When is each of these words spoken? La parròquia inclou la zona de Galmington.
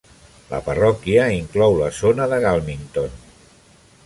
La 0.53 0.61
parròquia 0.69 1.27
inclou 1.35 1.77
la 1.83 1.91
zona 2.01 2.27
de 2.33 2.41
Galmington. 2.47 3.15